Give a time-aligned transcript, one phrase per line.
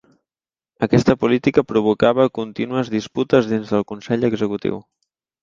[0.85, 4.83] Aquesta política provocava contínues disputes dins del Consell Executiu.